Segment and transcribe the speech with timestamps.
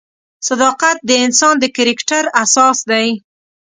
[0.47, 3.07] صداقت د انسان د کرکټر اساس دی.